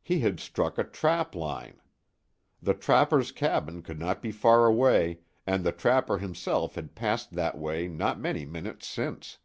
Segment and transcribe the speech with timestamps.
[0.00, 1.80] He had struck a trap line.
[2.62, 7.58] The trapper's cabin could not be far away, and the trapper himself had passed that
[7.58, 9.38] way not many minutes since.